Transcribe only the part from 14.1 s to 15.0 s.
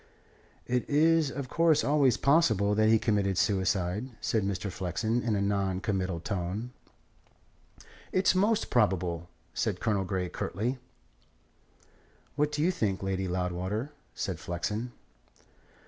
said Flexen.